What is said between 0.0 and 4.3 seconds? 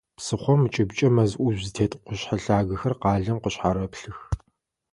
Псыхъом ыкӏыбкӏэ мэз ӏужъу зытет къушъхьэ лъагэхэр къалэм къышъхьарэплъых.